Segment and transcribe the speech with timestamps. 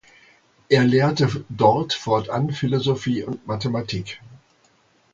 [0.67, 4.19] Er lehrte dort fortan Philosophie und Mathematik.